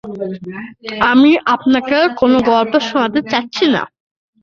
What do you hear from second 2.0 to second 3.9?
কোনো গল্প শোনাতে চাচ্ছি না।